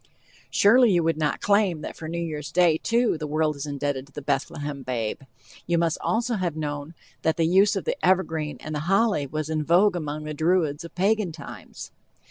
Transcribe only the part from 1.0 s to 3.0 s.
would not claim that for New Year's day,